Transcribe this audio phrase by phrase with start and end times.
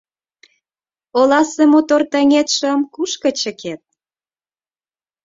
[1.19, 3.81] Оласе мотор таҥетшым кушко чыкет?